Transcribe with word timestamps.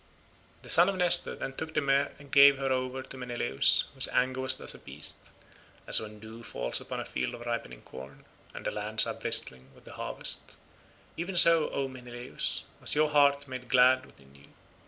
The 0.63 0.69
son 0.71 0.89
of 0.89 0.95
Nestor 0.95 1.35
then 1.35 1.53
took 1.53 1.75
the 1.75 1.79
mare 1.79 2.13
and 2.17 2.31
gave 2.31 2.57
her 2.57 2.71
over 2.71 3.03
to 3.03 3.17
Menelaus, 3.17 3.87
whose 3.93 4.07
anger 4.07 4.41
was 4.41 4.55
thus 4.55 4.73
appeased; 4.73 5.29
as 5.85 5.99
when 5.99 6.19
dew 6.19 6.41
falls 6.41 6.81
upon 6.81 6.99
a 6.99 7.05
field 7.05 7.35
of 7.35 7.41
ripening 7.45 7.83
corn, 7.83 8.25
and 8.55 8.65
the 8.65 8.71
lands 8.71 9.05
are 9.05 9.13
bristling 9.13 9.67
with 9.75 9.83
the 9.85 9.93
harvest—even 9.93 11.37
so, 11.37 11.69
O 11.69 11.87
Menelaus, 11.87 12.65
was 12.79 12.95
your 12.95 13.11
heart 13.11 13.47
made 13.47 13.69
glad 13.69 14.07
within 14.07 14.33
you. 14.33 14.47